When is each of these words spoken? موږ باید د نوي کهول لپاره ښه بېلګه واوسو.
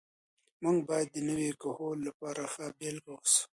موږ 0.63 0.77
باید 0.89 1.07
د 1.11 1.17
نوي 1.29 1.49
کهول 1.61 1.97
لپاره 2.07 2.43
ښه 2.53 2.65
بېلګه 2.77 3.09
واوسو. 3.11 3.43